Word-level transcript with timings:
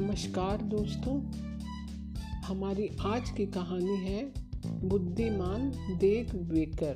नमस्कार 0.00 0.56
दोस्तों। 0.62 1.12
हमारी 2.44 2.88
आज 3.00 3.30
की 3.30 3.46
कहानी 3.46 3.96
है 3.96 4.32
बुद्धिमान 4.84 5.72
देग 5.98 6.28
वेकर। 6.52 6.92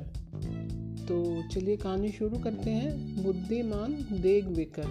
तो 1.09 1.49
चलिए 1.49 1.77
कहानी 1.77 2.09
शुरू 2.09 2.39
करते 2.39 2.71
हैं। 2.71 3.23
बुद्धिमान 3.23 3.93
देग 4.13 4.49
वेकर। 4.49 4.85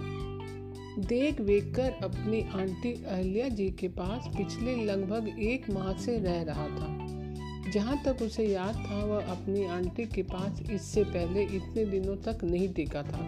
देग 1.08 1.40
वेकर 1.40 1.92
अपनी 2.04 2.40
आंटी 2.54 2.92
अहल्या 3.04 3.48
जी 3.48 3.70
के 3.70 3.88
पास 3.88 4.28
पिछले 4.36 4.76
लगभग 4.84 5.28
एक 5.38 5.70
माह 5.70 5.92
से 5.92 6.18
रह 6.18 6.42
रहा 6.42 6.66
था। 6.68 7.70
जहाँ 7.70 8.02
तक 8.04 8.22
उसे 8.22 8.46
याद 8.46 8.74
था, 8.74 9.04
वह 9.04 9.24
अपनी 9.24 9.64
आंटी 9.64 10.04
के 10.04 10.22
पास 10.22 10.60
इससे 10.70 11.04
पहले 11.04 11.42
इतने 11.42 11.84
दिनों 11.84 12.16
तक 12.16 12.44
नहीं 12.44 12.68
टिका 12.68 13.02
था। 13.02 13.22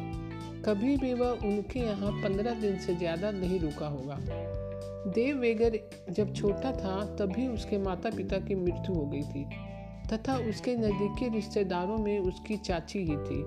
कभी 0.64 0.96
भी 0.96 1.14
वह 1.14 1.30
उनके 1.30 1.80
यहाँ 1.80 2.12
पंद्रह 2.12 2.60
दिन 2.60 2.78
से 2.78 2.94
ज़्यादा 2.94 3.30
नहीं 3.30 3.60
रुका 3.60 3.86
होगा। 3.86 4.20
देव 5.06 5.36
वेगर 5.36 5.78
जब 6.10 6.34
छोटा 6.34 6.72
था, 6.72 7.16
तभी 7.16 7.46
उसके 7.46 7.78
माता 7.78 8.10
पिता 8.10 8.38
की 8.38 8.54
मृत्यु 8.54 8.94
हो 8.94 9.06
गई 9.06 9.22
थी, 9.22 9.44
तथा 10.12 10.36
उसके 10.50 10.76
नज़दीकी 10.76 11.28
रिश्तेदारों 11.28 11.98
में 11.98 12.18
उसकी 12.18 12.56
चाची 12.56 12.98
ही 12.98 13.16
थी। 13.16 13.42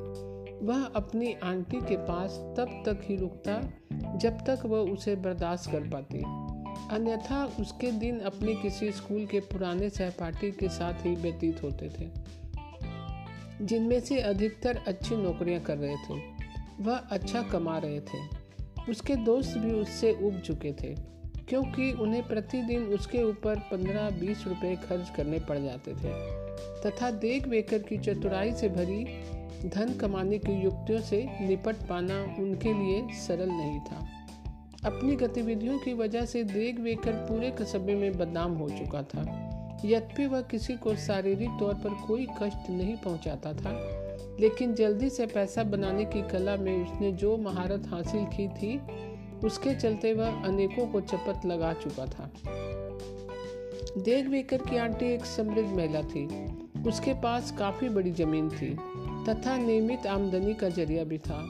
वह 0.65 0.85
अपनी 0.85 1.33
आंटी 1.33 1.81
के 1.81 1.95
पास 1.97 2.31
तब 2.57 2.83
तक 2.85 3.01
ही 3.03 3.15
रुकता, 3.15 3.61
जब 4.17 4.37
तक 4.45 4.65
वह 4.65 4.79
उसे 4.79 5.15
बर्दाश्त 5.15 5.71
कर 5.71 5.89
पाती। 5.89 6.23
अन्यथा 6.95 7.45
उसके 7.59 7.91
दिन 7.91 8.19
अपने 8.19 8.55
किसी 8.55 8.91
स्कूल 8.91 9.25
के 9.25 9.39
पुराने 9.39 9.89
सहपाठी 9.89 10.51
के 10.51 10.69
साथ 10.69 11.05
ही 11.05 11.15
व्यतीत 11.15 11.63
होते 11.63 11.89
थे, 11.89 12.09
जिनमें 13.65 13.99
से 13.99 14.19
अधिकतर 14.19 14.79
अच्छी 14.87 15.15
नौकरियाँ 15.15 15.61
कर 15.61 15.77
रहे 15.77 15.95
थे। 15.95 16.19
वह 16.79 16.95
अच्छा 16.95 17.41
कमा 17.41 17.77
रहे 17.77 17.99
थे। 17.99 18.19
उसके 18.89 19.15
दोस्त 19.15 19.57
भी 19.57 19.71
उससे 19.71 20.11
उब 20.23 20.39
चुके 20.39 20.73
थे। 20.73 21.16
क्योंकि 21.49 21.91
उन्हें 21.91 22.27
प्रतिदिन 22.27 22.83
उसके 22.93 23.23
ऊपर 23.23 23.59
पंद्रह 23.71 24.09
बीस 24.09 24.43
रुपए 24.47 24.75
खर्च 24.75 25.09
करने 25.17 25.39
पड़ 25.39 25.57
जाते 25.57 25.93
थे। 25.93 26.13
तथा 26.81 27.11
देख 27.11 27.47
वेकर 27.47 27.79
की 27.79 27.97
चतुराई 27.97 28.51
से 28.51 28.69
भरी 28.69 29.03
धन 29.69 29.93
कमाने 29.93 30.37
की 30.37 30.53
युक्तियों 30.53 31.01
से 31.01 31.23
निपट 31.41 31.75
पाना 31.75 32.21
उनके 32.39 32.73
लिए 32.73 33.01
सरल 33.17 33.49
नहीं 33.49 33.79
था। 33.79 34.05
अपनी 34.85 35.15
गतिविधियों 35.15 35.77
की 35.79 35.93
वजह 35.93 36.25
से 36.25 36.43
देख 36.43 36.79
वेकर 36.79 37.13
पूरे 37.29 37.51
कस्बे 37.51 37.95
में 37.95 38.17
बदनाम 38.17 38.53
हो 38.53 38.69
चुका 38.69 39.01
था। 39.03 39.21
यद्यपि 39.85 40.25
वह 40.25 40.41
किसी 40.41 40.73
को 40.73 40.95
शारीरिक 40.95 41.49
तौर 41.59 41.73
पर 41.73 41.93
कोई 42.07 42.27
कष्ट 42.41 42.69
नहीं 42.69 42.95
पहुंचाता 42.95 43.53
था, 43.53 43.73
लेकिन 44.39 44.73
जल्दी 44.75 45.09
से 45.09 45.25
पैसा 45.25 45.63
बनाने 45.63 46.05
की 46.05 46.21
कला 46.21 46.55
में 46.55 46.75
उसने 46.85 47.11
जो 47.11 47.35
महारत 47.37 47.87
हासिल 47.87 48.25
की 48.25 48.47
थी 48.47 48.77
उसके 49.43 49.75
चलते 49.75 50.13
वह 50.13 50.43
अनेकों 50.43 50.87
को 50.87 51.01
चपत 51.01 51.41
लगा 51.45 51.73
चुका 51.73 52.05
था। 52.05 52.31
देख 53.97 54.27
वेकर 54.27 54.57
की 54.57 54.77
आंटी 54.77 55.05
एक 55.05 55.25
समृद्ध 55.25 55.69
महिला 55.69 56.01
थी। 56.01 56.45
उसके 56.87 57.13
पास 57.13 57.55
काफ़ी 57.59 57.89
बड़ी 57.89 58.11
ज़मीन 58.11 58.49
थी, 58.49 58.77
तथा 59.29 59.57
नियमित 59.57 60.07
आमदनी 60.07 60.53
का 60.53 60.69
ज़रिया 60.69 61.03
भी 61.03 61.17
था। 61.17 61.49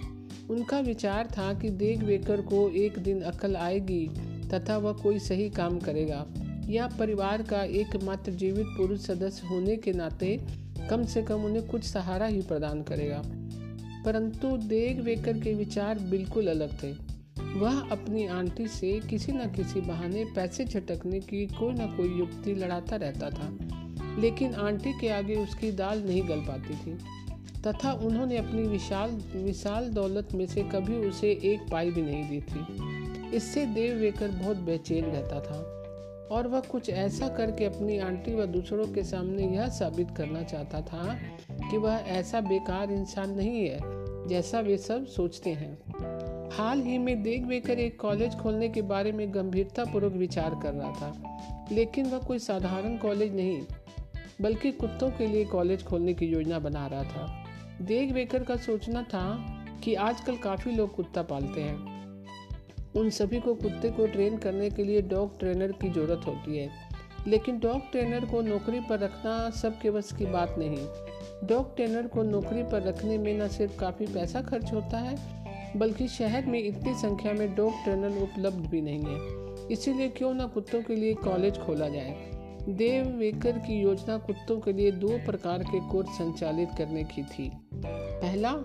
उनका 0.49 0.79
विचार 0.79 1.27
था 1.27 1.53
कि 1.53 1.69
देख 1.69 2.03
वेकर 2.03 2.41
को 2.41 2.69
एक 2.69 2.99
दिन 2.99 3.21
अकल 3.21 3.55
आएगी, 3.55 4.09
तथा 4.53 4.77
वह 4.77 4.93
कोई 4.93 5.19
सही 5.19 5.49
काम 5.49 5.79
करेगा। 5.79 6.25
या 6.65 6.87
परिवार 6.87 7.41
का 7.41 7.63
एकमात्र 7.63 8.31
जीवित 8.31 8.65
पुरुष 8.67 8.99
सदस्य 8.99 9.47
होने 9.47 9.75
के 9.75 9.91
नाते 9.91 10.41
कम 10.89 11.03
से 11.03 11.21
कम 11.21 11.43
उन्हें 11.43 11.67
कुछ 11.67 11.83
सहारा 11.83 12.25
ही 12.25 12.41
प्रदान 12.41 12.83
करेगा। 12.83 13.21
परंतु 14.05 14.57
देग 14.57 15.01
वेकर 15.01 15.39
के 15.39 15.53
विचार 15.53 15.99
बिल्कुल 15.99 16.47
अलग 16.47 16.83
थे। 16.83 17.06
वह 17.57 17.79
अपनी 17.91 18.25
आंटी 18.27 18.67
से 18.67 18.99
किसी 18.99 19.31
न 19.31 19.51
किसी 19.51 19.81
बहाने 19.81 20.23
पैसे 20.35 20.65
झटकने 20.65 21.19
की 21.19 21.45
कोई 21.49 21.73
न 21.73 21.87
कोई 21.97 22.17
युक्ति 22.19 22.53
लड़ाता 22.53 22.95
रहता 22.95 23.29
था, 23.29 23.47
लेकिन 24.21 24.53
आंटी 24.55 24.93
के 24.99 25.09
आगे 25.09 25.35
उसकी 25.35 25.71
दाल 25.71 26.03
नहीं 26.03 26.27
गल 26.29 26.41
पाती 26.41 26.75
थी। 26.75 26.97
तथा 27.67 27.91
उन्होंने 27.91 28.37
अपनी 28.37 28.61
विशाल 28.63 29.11
विशाल 29.35 29.89
दौलत 29.89 30.33
में 30.33 30.45
से 30.47 30.63
कभी 30.63 30.97
उसे 31.07 31.31
एक 31.43 31.65
पाई 31.71 31.91
भी 31.91 32.01
नहीं 32.01 32.29
दी 32.29 32.41
थी। 32.41 33.35
इससे 33.35 33.65
देव 33.65 33.97
वेकर 33.97 34.27
बहुत 34.33 34.57
बेचैन 34.57 35.05
रहता 35.05 35.39
था, 35.39 35.59
और 36.31 36.47
वह 36.47 36.59
कुछ 36.61 36.89
ऐसा 36.89 37.27
करके 37.27 37.65
अपनी 37.65 37.97
आंटी 37.99 38.35
व 38.35 38.45
दूसरों 38.45 38.85
के 38.85 39.03
सामने 39.03 39.47
यह 39.47 39.67
साबित 39.69 40.11
करना 40.17 40.43
चाहता 40.43 40.81
था 40.81 41.17
कि 41.69 41.77
वह 41.77 41.93
ऐसा 41.93 42.41
बेकार 42.41 42.91
इंसान 42.91 43.35
नहीं 43.35 43.65
है, 43.65 43.79
जैसा 44.27 44.59
वे 44.59 44.77
सब 44.77 45.05
सोचते 45.07 45.49
हैं। 45.49 45.77
हाल 46.53 46.81
ही 46.81 46.97
में 46.97 47.21
देख 47.23 47.43
बेकर 47.43 47.79
एक 47.79 47.99
कॉलेज 47.99 48.35
खोलने 48.35 48.67
के 48.69 48.81
बारे 48.81 49.11
में 49.11 49.33
गंभीरतापूर्वक 49.33 50.13
विचार 50.13 50.55
कर 50.63 50.73
रहा 50.73 50.91
था, 50.91 51.67
लेकिन 51.71 52.05
वह 52.05 52.19
कोई 52.19 52.39
साधारण 52.39 52.97
कॉलेज 52.97 53.35
नहीं, 53.35 53.61
बल्कि 54.41 54.71
कुत्तों 54.71 55.09
के 55.09 55.27
लिए 55.27 55.45
कॉलेज 55.45 55.83
खोलने 55.83 56.13
की 56.13 56.25
योजना 56.25 56.59
बना 56.59 56.85
रहा 56.87 57.03
था। 57.03 57.45
देख 57.81 58.13
बेकर 58.13 58.43
का 58.43 58.55
सोचना 58.57 59.03
था 59.03 59.25
कि 59.83 59.93
आजकल 59.95 60.37
काफ़ी 60.37 60.71
लोग 60.71 60.95
कुत्ता 60.95 61.21
पालते 61.23 61.61
हैं। 61.61 61.95
उन 62.95 63.09
सभी 63.09 63.39
को 63.39 63.53
कुत्ते 63.55 63.89
को 63.89 64.07
ट्रेन 64.07 64.37
करने 64.37 64.69
के 64.69 64.83
लिए 64.83 65.01
डॉग 65.03 65.39
ट्रेनर 65.39 65.71
की 65.71 65.89
ज़रूरत 65.89 66.27
होती 66.27 66.57
है, 66.57 66.69
लेकिन 67.27 67.59
डॉग 67.59 67.91
ट्रेनर 67.91 68.25
को 68.25 68.41
नौकरी 68.41 68.79
पर 68.79 68.99
रखना 68.99 69.49
सबके 69.51 69.91
बस 69.91 70.11
की 70.11 70.25
बात 70.25 70.55
नहीं। 70.57 71.47
डॉग 71.47 71.75
ट्रेनर 71.75 72.07
को 72.07 72.23
नौकरी 72.23 72.63
पर 72.63 72.83
रखने 72.83 73.17
में 73.17 73.33
न 73.39 73.47
सिर्फ़ 73.47 73.79
काफ़ी 73.79 74.05
पैसा 74.05 74.41
खर्च 74.41 74.73
होता 74.73 74.97
है 74.97 75.15
बल्कि 75.75 76.07
शहर 76.07 76.45
में 76.45 76.63
इतनी 76.63 76.93
संख्या 76.93 77.33
में 77.33 77.55
डॉग 77.55 77.71
ट्रेनर 77.83 78.21
उपलब्ध 78.21 78.69
भी 78.69 78.81
नहीं 78.81 79.03
है। 79.03 79.47
इसीलिए 79.71 80.09
क्यों 80.09 80.33
ना 80.33 80.45
कुत्तों 80.45 80.81
के 80.81 80.95
लिए 80.95 81.13
कॉलेज 81.13 81.57
खोला 81.57 81.89
जाए? 81.89 82.31
देव 82.69 83.07
वेकर 83.07 83.51
की 83.51 83.81
योजना 83.81 84.17
कुत्तों 84.17 84.59
के 84.59 84.73
लिए 84.73 84.91
दो 84.91 85.07
प्रकार 85.07 85.63
के 85.63 85.79
कोर्स 85.79 86.09
संचालित 86.09 86.69
करने 86.77 87.03
की 87.03 87.23
थी। 87.23 87.51
पहला, 88.21 88.63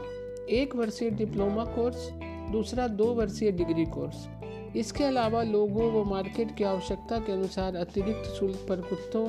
एक 0.50 0.76
वर्षीय 0.76 1.10
डिप्लोमा 1.10 1.64
कोर्स, 1.64 2.10
दूसरा 2.52 2.88
दो 2.88 3.04
वर्षीय 3.04 3.52
डिग्री 3.52 3.84
कोर्स। 3.84 4.28
इसके 4.76 5.04
अलावा 5.04 5.42
लोगों 5.42 5.92
व 5.92 6.04
मार्केट 6.10 6.56
की 6.56 6.64
आवश्यकता 6.64 7.18
के 7.18 7.32
अनुसार 7.32 7.76
अतिरिक्त 7.76 8.28
शुल्क 8.28 8.66
पर 8.68 8.80
कुत्तों 8.80 9.26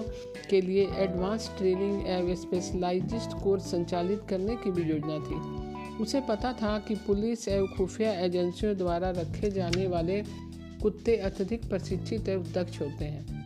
के 0.50 0.62
लिए 0.62 0.88
एडवांस 0.95 1.51
ट्रेनिंग 1.57 2.07
एवं 2.07 2.35
स्पेशलाइज्ड 2.35 3.44
कोर्स 3.44 3.72
संचालित 3.72 4.22
करने 4.29 4.56
की 4.56 4.72
भी 4.72 4.81
योजना 4.81 5.19
थी। 5.19 5.62
उसे 6.02 6.22
पता 6.22 6.54
था 6.54 6.80
कि 6.80 6.96
पुलिस 6.96 7.48
एवं 7.48 7.68
खुफिया 7.68 8.14
एजेंसियों 8.14 8.78
द्वारा 8.78 9.09
रखे 9.09 9.52
जाने 9.52 9.88
वाले 9.88 10.24
कुत्ते 10.81 11.16
अत्यधिक 11.16 11.70
प्रशिक्षित 11.70 12.30
एवं 12.30 12.44
दक्ष 12.54 12.81
होते 12.81 13.06
हैं। 13.06 13.44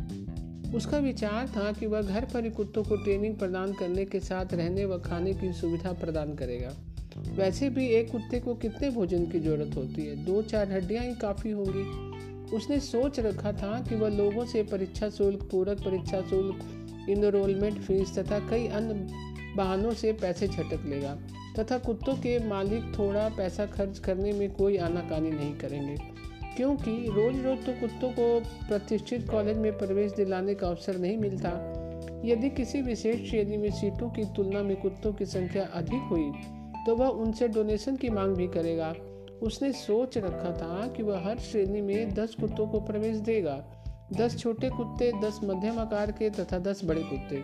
उसका 0.73 0.97
विचार 0.97 1.47
था 1.47 1.71
कि 1.71 1.85
वह 1.85 2.01
घर 2.01 2.25
पर 2.25 2.43
ही 2.43 2.49
कुत्तों 2.49 2.83
को 2.83 2.95
ट्रेनिंग 2.95 3.35
प्रदान 3.35 3.73
करने 3.73 4.05
के 4.05 4.19
साथ 4.19 4.45
रहने 4.53 4.85
व 4.85 4.99
खाने 4.99 5.33
की 5.33 5.53
सुविधा 5.53 5.91
प्रदान 5.91 6.35
करेगा। 6.35 6.73
वैसे 7.17 7.69
भी 7.69 7.87
एक 7.87 8.11
कुत्ते 8.11 8.39
को 8.39 8.53
कितने 8.55 8.89
भोजन 8.89 9.25
की 9.25 9.39
ज़रूरत 9.39 9.75
होती 9.75 10.05
है? 10.05 10.25
दो 10.25 10.41
चार 10.41 10.71
हड्डियाँ 10.71 11.05
ही 11.05 11.15
काफ़ी 11.15 11.51
होंगी। 11.51 12.07
उसने 12.55 12.79
सोच 12.79 13.19
रखा 13.19 13.51
था 13.51 13.85
कि 13.89 13.95
वह 13.95 14.09
लोगों 14.09 14.45
से 14.45 14.63
परीक्षा 14.63 15.09
शुल्क, 15.09 15.47
पूरक 15.51 15.79
परीक्षा 15.79 16.21
शुल्क 16.21 16.83
इनरोलमेंट 17.09 17.79
फ़ीस 17.81 18.19
तथा 18.19 18.39
कई 18.39 18.67
अन्य 18.67 18.93
बहानों 19.55 19.91
से 19.91 20.13
पैसे 20.13 20.47
झटक 20.47 20.83
लेगा। 20.85 21.17
तथा 21.59 21.77
कुत्तों 21.77 22.15
के 22.15 22.37
मालिक 22.47 22.91
थोड़ा 22.99 23.29
पैसा 23.29 23.65
खर्च 23.65 23.99
करने 23.99 24.31
में 24.31 24.51
कोई 24.51 24.77
आनाकानी 24.77 25.29
नहीं 25.29 25.53
करेंगे। 25.57 25.95
क्योंकि 26.57 26.91
रोज 27.09 27.39
रोज 27.45 27.65
तो 27.65 27.71
कुत्तों 27.71 28.09
को 28.09 28.39
प्रतिष्ठित 28.67 29.29
कॉलेज 29.29 29.57
में 29.57 29.77
प्रवेश 29.77 30.11
दिलाने 30.11 30.55
का 30.55 30.67
अवसर 30.67 30.97
नहीं 30.97 31.17
मिलता। 31.17 31.49
यदि 32.25 32.49
किसी 32.49 32.81
विशेष 32.81 33.29
श्रेणी 33.29 33.57
में 33.57 33.69
सीटों 33.71 34.09
की 34.09 34.23
तुलना 34.25 34.63
में 34.63 34.75
कुत्तों 34.81 35.13
की 35.13 35.25
संख्या 35.25 35.65
अधिक 35.65 36.01
हुई 36.01 36.31
तो 36.85 36.95
वह 36.95 37.07
उनसे 37.07 37.47
डोनेशन 37.47 37.95
की 37.95 38.09
मांग 38.09 38.35
भी 38.35 38.47
करेगा। 38.47 38.95
उसने 39.41 39.71
सोच 39.71 40.17
रखा 40.17 40.51
था 40.51 40.87
कि 40.87 41.03
वह 41.03 41.27
हर 41.27 41.37
श्रेणी 41.39 41.81
में 41.81 42.13
दस 42.13 42.35
कुत्तों 42.35 42.67
को 42.67 42.79
प्रवेश 42.79 43.17
देगा। 43.17 43.57
दस 44.13 44.37
छोटे 44.37 44.69
कुत्ते, 44.69 45.11
दस 45.21 45.39
मध्यम 45.43 45.79
आकार 45.79 46.11
के 46.11 46.29
तथा 46.29 46.59
दस 46.59 46.81
बड़े 46.85 47.01
कुत्ते। 47.03 47.43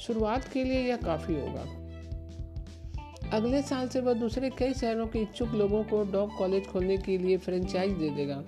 शुरुआत 0.00 0.48
के 0.48 0.64
लिए 0.64 0.80
यह 0.80 0.96
काफ़ी 0.96 1.34
होगा। 1.34 1.64
अगले 3.32 3.60
साल 3.62 3.88
से 3.88 4.00
वह 4.00 4.14
दूसरे 4.14 4.48
कई 4.50 4.72
शहरों 4.74 5.06
के 5.06 5.18
इच्छुक 5.18 5.52
लोगों 5.54 5.82
को 5.84 6.02
डॉग 6.12 6.36
कॉलेज 6.38 6.66
खोलने 6.66 6.96
के 6.96 7.16
लिए 7.18 7.36
फ्रेंचाइज 7.36 7.92
दे 7.92 8.08
देगा, 8.10 8.42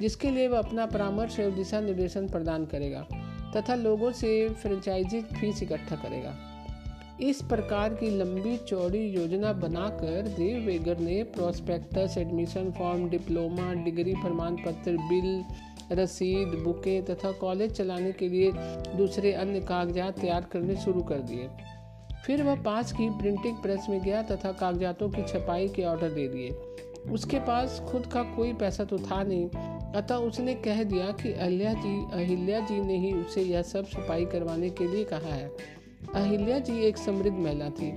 जिसके 0.00 0.30
लिए 0.30 0.48
वह 0.48 0.58
अपना 0.58 0.84
परामर्श 0.86 1.38
एवं 1.40 1.54
दिशा 1.54 1.80
निर्देशन 1.80 2.28
प्रदान 2.28 2.66
करेगा, 2.66 3.00
तथा 3.56 3.74
लोगों 3.74 4.10
से 4.12 4.48
फ्रेंचाइजी 4.62 5.20
फ़ीस 5.22 5.62
इकट्ठा 5.62 5.96
करेगा। 5.96 6.36
इस 7.20 7.40
प्रकार 7.42 7.94
की 7.94 8.10
लंबी 8.10 8.56
चौड़ी 8.56 9.04
योजना 9.10 9.52
बनाकर 9.52 10.28
देव 10.28 10.58
वेगर 10.66 10.98
ने 10.98 11.22
prospectus 11.36 12.14
admission 12.18 12.70
form 12.70 13.08
diploma 13.08 13.72
degree 13.74 14.14
प्रमाण 14.14 14.56
पत्र 14.56 14.96
बिल 15.08 15.44
रसीद 15.92 16.54
बुकें 16.64 17.04
तथा 17.04 17.32
कॉलेज 17.32 17.72
चलाने 17.72 18.12
के 18.12 18.28
लिए 18.28 18.52
दूसरे 18.96 19.32
अन्य 19.32 19.60
कागजात 19.60 20.18
तैयार 20.20 20.46
करने 20.52 20.76
शुरू 20.76 21.02
कर 21.02 21.20
दिए। 21.22 21.48
फिर 22.26 22.42
वह 22.42 22.62
पास 22.62 22.92
की 22.92 23.08
प्रिंटिंग 23.10 23.56
प्रेस 23.56 23.86
में 23.88 24.00
गया 24.02 24.22
तथा 24.22 24.52
कागजातों 24.52 25.08
की 25.08 25.22
छपाई 25.22 25.68
के 25.68 25.84
ऑर्डर 25.84 26.10
दे 26.10 26.26
दिए। 26.28 26.50
उसके 27.12 27.38
पास 27.40 27.80
खुद 27.88 28.06
का 28.06 28.22
कोई 28.36 28.52
पैसा 28.52 28.84
तो 28.84 28.98
था 28.98 29.22
नहीं, 29.22 29.48
अतः 29.92 30.14
उसने 30.14 30.54
कह 30.54 30.82
दिया 30.84 31.10
कि 31.12 31.32
अहिल्या 31.32 31.72
जी 31.74 31.96
अहिल्या 32.14 32.60
जी 32.60 32.80
ने 32.80 32.98
ही 32.98 33.12
उसे 33.12 33.42
यह 33.42 33.62
सब 33.62 33.86
सफ़ाई 33.86 34.24
करवाने 34.24 34.70
के 34.70 34.88
लिए 34.88 35.04
कहा 35.04 35.34
है। 35.34 35.50
अहिल्या 36.14 36.58
जी 36.58 36.78
एक 36.80 36.96
समृद्ध 36.96 37.36
महिला 37.36 37.68
थी। 37.70 37.90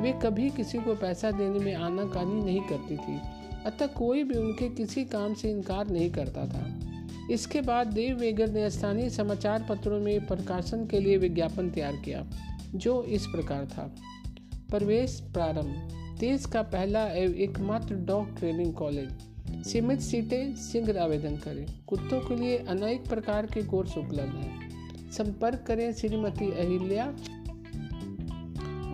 वे 0.00 0.12
कभी 0.22 0.48
किसी 0.50 0.78
को 0.78 0.94
पैसा 0.94 1.30
देने 1.30 1.58
में 1.58 1.74
आनाकानी 1.74 2.42
नहीं 2.42 2.60
करती 2.60 2.96
थी, 2.96 3.18
अतः 3.66 3.86
कोई 3.94 4.22
भी 4.24 4.38
उनके 4.38 4.68
किसी 4.68 5.04
काम 5.04 5.34
से 5.34 5.50
इनकार 5.50 5.88
नहीं 5.88 6.10
करता 6.10 6.46
था। 6.46 6.66
इसके 7.30 7.60
बाद 7.60 7.86
देव 7.86 8.16
वेगर 8.16 8.50
ने 8.50 8.68
स्थानीय 8.70 9.10
समाचार 9.10 9.66
पत्रों 9.68 10.00
में 10.00 10.26
प्रकाशन 10.26 10.86
के 10.86 11.00
लिए 11.00 11.16
विज्ञापन 11.16 11.70
तैयार 11.70 11.96
किया। 12.04 12.24
जो 12.74 13.02
इस 13.02 13.26
प्रकार 13.26 13.66
था। 13.66 13.94
प्रवेश 14.70 15.20
प्रारंभ। 15.20 15.88
देश 16.20 16.46
का 16.46 16.62
पहला 16.62 17.06
एवं 17.06 17.34
एकमात्र 17.34 17.94
डॉग 17.94 18.38
ट्रेनिंग 18.38 18.74
कॉलेज। 18.74 19.08
सीमित 19.66 20.00
सीटें, 20.00 20.56
शीघ्र 20.56 20.98
आवेदन 20.98 21.36
करें। 21.36 21.66
कुत्तों 21.86 22.20
के 22.20 22.36
लिए 22.36 22.58
अनेक 22.58 23.08
प्रकार 23.08 23.46
के 23.46 23.62
कोर्स 23.62 23.98
उपलब्ध 23.98 24.34
हैं। 24.34 24.68
संपर्क 25.10 25.64
करें 25.66 25.92
श्रीमती 25.92 26.50
अहिल्या। 26.50 27.06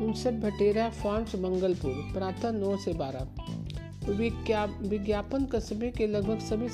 उनसठ 0.04 0.32
भटेरा, 0.32 0.90
फार्म्स, 0.90 1.34
मंगलपुर। 1.34 1.90
प्रातः 1.90 2.50
नौ 2.50 2.76
से 2.76 2.92
बारह। 2.92 3.28
विज्ञापन 4.88 5.44
कस्बे 5.44 5.90
के 5.90 6.06
लगभग 6.06 6.38
सभी 6.38 6.68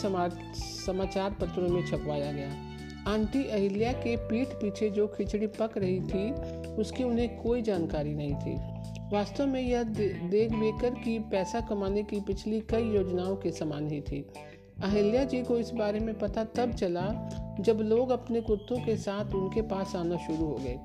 समाचार 0.84 1.30
पत्रों 1.30 1.68
में 1.68 1.86
छपवाया 1.86 2.32
गया। 2.32 2.69
आंटी 3.10 3.48
अहिल्या 3.48 3.92
के 3.92 4.16
पीठ 4.16 4.48
पीछे 4.48 4.90
जो 4.90 5.06
खिचड़ी 5.06 5.46
पक 5.46 5.78
रही 5.78 6.00
थी, 6.00 6.32
उसकी 6.74 7.04
उन्हें 7.04 7.40
कोई 7.40 7.62
जानकारी 7.62 8.14
नहीं 8.14 8.34
थी। 8.34 8.56
वास्तव 9.16 9.46
में 9.46 9.62
यह 9.62 9.82
देख 9.82 10.52
बेकर 10.52 10.90
की 10.90 11.18
पैसा 11.18 11.60
कमाने 11.60 12.02
की 12.02 12.20
पिछली 12.20 12.60
कई 12.60 12.82
योजनाओं 12.82 13.36
के 13.36 13.50
समान 13.50 13.90
ही 13.90 14.00
थी। 14.00 14.26
अहिल्या 14.82 15.24
जी 15.24 15.42
को 15.42 15.58
इस 15.58 15.70
बारे 15.70 16.00
में 16.00 16.18
पता 16.18 16.44
तब 16.44 16.72
चला, 16.72 17.28
जब 17.60 17.76
लोग 17.76 18.10
अपने 18.10 18.40
कुत्तों 18.40 18.76
के 18.76 18.96
साथ 18.96 19.34
उनके 19.34 19.62
पास 19.62 19.96
आना 19.96 20.16
शुरू 20.16 20.44
हो 20.44 20.54
गए। 20.54 20.78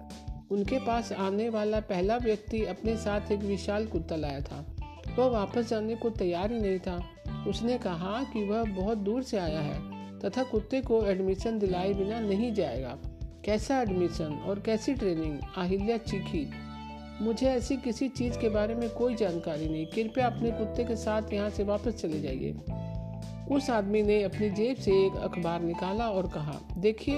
उनके 0.51 0.79
पास 0.79 1.11
आने 1.11 1.49
वाला 1.49 1.79
पहला 1.79 2.17
व्यक्ति 2.17 2.65
अपने 2.65 2.97
साथ 2.97 3.31
एक 3.31 3.39
विशाल 3.39 3.85
कुत्ता 3.85 4.15
लाया 4.15 4.39
था। 4.39 4.75
वह 5.19 5.27
वापस 5.27 5.69
जाने 5.69 5.95
को 5.95 6.09
तैयार 6.09 6.51
ही 6.51 6.59
नहीं 6.59 6.79
था। 6.79 7.03
उसने 7.47 7.77
कहा 7.77 8.23
कि 8.23 8.45
वह 8.45 8.63
बहुत 8.63 8.97
दूर 8.97 9.23
से 9.23 9.37
आया 9.37 9.59
है। 9.59 9.94
तथा 10.25 10.43
कुत्ते 10.43 10.81
को 10.81 11.05
एडमिशन 11.05 11.59
दिलाए 11.59 11.93
बिना 11.93 12.19
नहीं 12.19 12.53
जाएगा। 12.53 12.97
कैसा 13.45 13.81
एडमिशन 13.81 14.43
और 14.47 14.59
कैसी 14.59 14.93
ट्रेनिंग 14.93 15.39
अहिल्या 15.57 15.97
चीखी। 15.97 16.49
मुझे 17.21 17.47
ऐसी 17.47 17.77
किसी 17.77 18.09
चीज़ 18.09 18.39
के 18.39 18.49
बारे 18.49 18.75
में 18.75 18.89
कोई 18.89 19.15
जानकारी 19.15 19.69
नहीं। 19.69 19.85
कृपया 19.85 20.27
अपने 20.27 20.51
कुत्ते 20.51 20.83
के 20.83 20.95
साथ 20.95 21.33
यहाँ 21.33 21.49
से 21.49 21.63
वापस 21.63 21.93
चले 21.93 22.21
जाइए। 22.21 22.51
उस 23.51 23.69
आदमी 23.69 24.01
ने 24.01 24.23
अपनी 24.23 24.49
जेब 24.49 24.75
से 24.75 24.91
एक 24.91 25.15
अखबार 25.15 25.61
निकाला 25.61 26.09
और 26.09 26.27
कहा, 26.27 26.59
देखिए, 26.77 27.15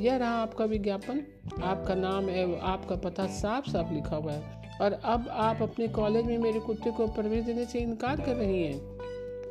यह 0.00 0.16
रहा 0.16 0.34
आपका 0.34 0.64
विज्ञापन। 0.64 1.22
आपका 1.62 1.94
नाम 1.94 2.30
एवं 2.30 2.60
आपका 2.60 2.96
पता 2.96 3.26
साफ़ 3.26 3.70
साफ़ 3.70 3.92
लिखा 3.92 4.16
हुआ 4.16 4.32
है। 4.32 4.70
और 4.80 4.92
अब 4.92 5.28
आप 5.28 5.62
अपने 5.62 5.88
कॉलेज 5.88 6.26
में 6.26 6.38
मेरे 6.38 6.60
कुत्ते 6.60 6.90
को 6.90 7.06
प्रवेश 7.06 7.44
देने 7.44 7.64
से 7.64 7.78
इनकार 7.78 8.20
कर 8.20 8.34
रही 8.34 8.64
हैं। 8.64 8.93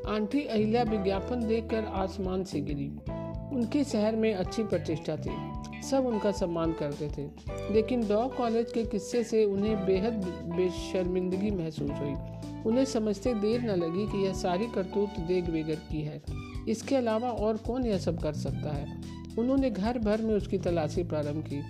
आंटी 0.07 0.41
अहिल्या 0.41 0.83
विज्ञापन 0.83 1.47
देखकर 1.47 1.83
आसमान 1.83 2.43
से 2.43 2.61
गिरी। 2.61 2.87
उनके 3.55 3.83
शहर 3.83 4.15
में 4.15 4.33
अच्छी 4.33 4.63
प्रतिष्ठा 4.63 5.15
थी। 5.15 5.31
सब 5.83 6.05
उनका 6.05 6.31
सम्मान 6.31 6.73
करते 6.73 7.07
थे। 7.07 7.27
लेकिन 7.73 8.07
डॉग 8.07 8.35
कॉलेज 8.37 8.71
के 8.71 8.83
किस्से 8.85 9.23
से 9.23 9.45
उन्हें 9.45 9.85
बेहद 9.85 10.13
बेशर्मिंदगी 10.55 11.51
महसूस 11.51 11.91
हुई। 11.91 12.13
उन्हें 12.65 12.85
समझते 12.85 13.33
देर 13.33 13.61
न 13.61 13.67
लगी 13.67 14.07
कि 14.07 14.25
यह 14.25 14.33
सारी 14.33 14.65
करतूत 14.65 15.19
देग 15.19 15.49
बेगर 15.49 15.75
की 15.75 16.01
है। 16.01 16.23
इसके 16.69 16.95
अलावा 16.95 17.31
और 17.31 17.57
कौन 17.57 17.85
यह 17.85 17.97
सब 17.97 18.19
कर 18.19 18.33
सकता 18.33 18.73
है? 18.73 19.01
उन्होंने 19.39 19.69
घर 19.69 19.99
भर 19.99 20.21
में 20.21 20.35
उसकी 20.35 20.57
तलाशी 20.57 21.03
प्रारंभ 21.03 21.43
की। 21.53 21.61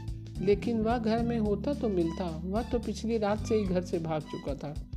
लेकिन 0.46 0.82
वह 0.82 0.98
घर 0.98 1.24
में 1.24 1.40
होता 1.40 1.74
तो 1.74 1.90
मिलता, 1.90 2.42
वह 2.46 2.64
तो 2.64 2.80
पिछली 2.80 3.18
रात 3.18 3.46
से 3.46 3.56
ही 3.56 3.64
घर 3.64 3.82
से 3.82 4.00
भाग 4.00 4.22
चुका 4.22 4.56
था। 4.56 4.93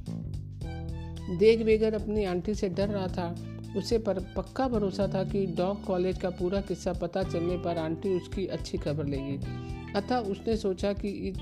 देग 1.31 1.65
बेगर 1.65 1.95
अपनी 1.95 2.25
आंटी 2.25 2.55
से 2.55 2.69
डर 2.69 2.89
रहा 2.89 3.07
था। 3.07 3.37
उसे 3.77 3.99
पर 3.99 4.19
पक्का 4.37 4.69
भरोसा 4.69 5.07
था 5.07 5.25
कि 5.25 5.47
डॉग 5.47 5.85
कॉलेज 5.85 6.19
का 6.19 6.31
पूरा 6.31 6.61
किस्सा 6.61 6.93
पता 6.93 7.23
चलने 7.23 7.57
पर 7.59 7.79
आंटी 7.79 8.17
उसकी 8.17 8.47
अच्छी 8.47 8.79
खबर 8.79 9.07
लेगी। 9.07 9.39
अतः 9.93 10.17
उसने 10.17 10.57
सोचा 10.57 10.93
कि 10.93 11.33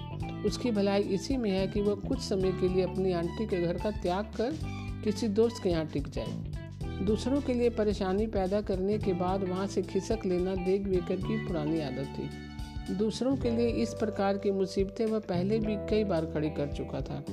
उसकी 0.46 0.70
भलाई 0.70 1.02
इसी 1.02 1.36
में 1.36 1.50
है 1.50 1.66
कि 1.66 1.80
वह 1.80 1.94
कुछ 1.94 2.20
समय 2.20 2.52
के 2.52 2.68
लिए 2.68 2.82
अपनी 2.82 3.12
आंटी 3.12 3.46
के 3.46 3.62
घर 3.62 3.74
का 3.74 3.90
त्याग 3.90 4.24
कर 4.24 4.58
किसी 5.04 5.28
दोस्त 5.28 5.62
के 5.62 5.70
यहाँ 5.70 5.86
टिक 5.86 6.08
जाए। 6.08 7.04
दूसरों 7.04 7.40
के 7.40 7.54
लिए 7.54 7.70
परेशानी 7.70 8.26
पैदा 8.26 8.60
करने 8.60 8.98
के 8.98 9.12
बाद 9.12 9.44
वहाँ 9.44 9.66
से 9.66 9.82
खिसक 9.82 10.18
लेना 10.26 10.54
देख 10.54 10.82
बेकर 10.82 11.16
की 11.16 11.46
पुरानी 11.46 11.80
आदत 11.80 12.14
थी। 12.18 12.94
दूसरों 12.94 13.36
के 13.36 13.50
लिए 13.50 13.68
इस 13.68 13.94
प्रकार 13.94 14.38
की 14.38 14.50
मुसीबतें 14.50 15.06
वह 15.06 15.18
पहले 15.18 15.58
भी 15.58 15.76
कई 15.76 16.04
बार 16.04 16.26
खड़ी 16.26 16.50
कर 16.50 16.66
चुका 16.66 17.00
था। 17.00 17.24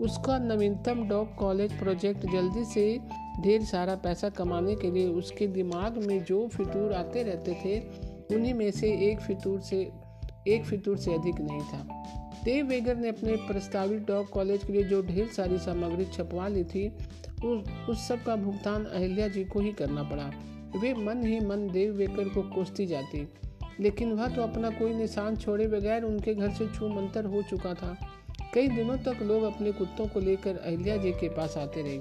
उसका 0.00 0.38
नवीनतम 0.38 1.02
डॉग 1.08 1.34
कॉलेज 1.34 1.78
प्रोजेक्ट 1.78 2.26
जल्दी 2.32 2.64
से 2.64 2.98
ढेर 3.42 3.62
सारा 3.64 3.94
पैसा 3.94 4.28
कमाने 4.28 4.74
के 4.74 4.90
लिए 4.90 5.08
उसके 5.10 5.46
दिमाग 5.46 5.96
में 6.06 6.22
जो 6.24 6.46
फितूर 6.48 6.92
आते 6.92 7.22
रहते 7.22 7.54
थे, 7.64 7.78
उन्हीं 8.36 8.54
में 8.54 8.70
से 8.70 8.90
एक 9.10 9.20
फितूर 9.20 9.60
से, 9.60 9.78
एक 10.48 10.64
फितूर 10.64 10.96
से 10.98 11.14
अधिक 11.14 11.40
नहीं 11.40 11.60
था। 11.62 11.86
देव 12.44 12.66
वेगर 12.66 12.96
ने 12.96 13.08
अपने 13.08 13.36
प्रस्तावित 13.46 14.06
डॉग 14.06 14.28
कॉलेज 14.28 14.64
के 14.64 14.72
लिए 14.72 14.82
जो 14.84 15.02
ढेर 15.02 15.26
सारी 15.26 15.58
सामग्री 15.58 16.04
छपवा 16.06 16.48
ली 16.48 16.64
थी 16.64 16.88
उस 17.44 17.64
उस 17.88 18.06
सब 18.08 18.22
का 18.24 18.36
भुगतान 18.36 18.84
अहिल्या 18.84 19.28
जी 19.28 19.44
को 19.44 19.60
ही 19.60 19.72
करना 19.72 20.02
पड़ा। 20.02 20.30
वे 20.80 20.92
मन 20.94 21.26
ही 21.26 21.40
मन 21.40 21.68
देव 21.70 21.92
वेगर 21.94 22.28
को 22.28 22.42
कोसती 22.54 22.86
जाती, 22.86 23.26
लेकिन 23.80 24.12
वह 24.12 24.34
तो 24.34 24.42
अपना 24.42 24.70
कोई 24.70 24.94
निशान 24.94 25.36
छोड़े 25.36 25.66
बगैर 25.66 26.02
उनके 26.02 26.34
घर 26.34 26.50
से 26.50 26.66
छू 26.68 26.88
मंतर 26.88 27.24
हो 27.24 27.42
चुका 27.42 27.74
था। 27.74 27.96
कई 28.56 28.68
दिनों 28.68 28.96
तक 28.98 29.22
लोग 29.22 29.42
अपने 29.42 29.72
कुत्तों 29.72 30.06
को 30.06 30.20
लेकर 30.20 30.56
अहिल्या 30.56 30.96
जी 30.96 31.12
के 31.12 31.28
पास 31.28 31.56
आते 31.56 31.82
रहे। 31.82 31.98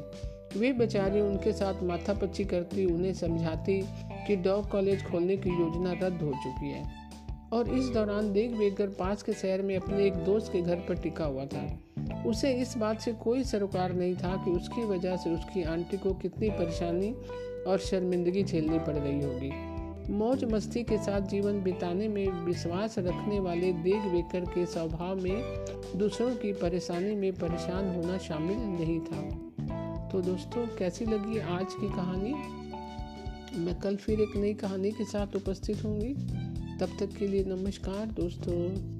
वे 0.59 0.73
बेचारी 0.73 1.21
उनके 1.21 1.53
साथ 1.53 1.83
माथापच्ची 1.83 2.43
करती, 2.43 2.85
उन्हें 2.85 3.13
समझाती 3.13 3.81
कि 4.27 4.35
डॉग 4.35 4.69
कॉलेज 4.69 5.05
खोलने 5.05 5.37
की 5.37 5.49
योजना 5.49 5.91
रद्द 5.91 6.21
हो 6.21 6.31
चुकी 6.31 6.69
है। 6.69 6.91
और 7.53 7.69
इस 7.69 7.85
दौरान 7.85 8.33
देख 8.33 8.51
बेकर 8.51 8.87
पास 8.87 9.23
के 9.23 9.33
शहर 9.33 9.61
में 9.61 9.77
अपने 9.77 10.05
एक 10.05 10.13
दोस्त 10.13 10.51
के 10.51 10.61
घर 10.61 10.75
पर 10.75 10.95
टिका 10.95 11.25
हुआ 11.25 11.45
था। 11.45 11.79
उसे 12.25 12.53
इस 12.53 12.77
बात 12.77 12.99
से 12.99 13.13
कोई 13.13 13.43
सरोकार 13.43 13.93
नहीं 13.93 14.15
था 14.15 14.45
कि 14.45 14.51
उसकी 14.51 14.85
वजह 14.85 15.15
से 15.15 15.33
उसकी 15.33 15.63
आंटी 15.63 15.97
को 15.97 16.13
कितनी 16.13 16.49
परेशानी 16.49 17.15
और 17.67 17.77
शर्मिंदगी 17.77 18.43
झेलनी 18.43 18.79
पड़ 18.79 18.95
रही 18.95 19.21
होगी। 19.21 19.74
मौज 20.09 20.43
मस्ती 20.43 20.83
के 20.83 20.97
साथ 20.97 21.21
जीवन 21.21 21.61
बिताने 21.63 22.07
में 22.07 22.27
विश्वास 22.27 22.99
रखने 22.99 23.39
वाले 23.39 23.73
देख 23.73 24.01
बेकर 24.01 24.39
के 24.39 24.65
स्वभाव 24.65 25.15
में 25.15 25.65
दूसरों 25.95 26.35
की 26.35 26.53
परेशानी 26.53 27.15
में 27.15 27.33
परेशान 27.33 27.95
होना 27.95 28.17
शामिल 28.17 28.57
नहीं 28.57 28.99
था। 28.99 29.21
तो 30.09 30.21
दोस्तों, 30.21 30.67
कैसी 30.67 31.05
लगी 31.05 31.39
आज 31.39 31.67
की 31.73 31.87
कहानी? 31.87 32.33
मैं 33.59 33.79
कल 33.79 33.95
फिर 33.95 34.21
एक 34.21 34.35
नई 34.35 34.53
कहानी 34.53 34.91
के 34.91 35.05
साथ 35.05 35.35
उपस्थित 35.35 35.85
होंगी। 35.85 36.13
तब 36.79 36.89
तक 36.99 37.17
के 37.19 37.27
लिए 37.27 37.43
नमस्कार 37.43 38.05
दोस्तों। 38.05 38.94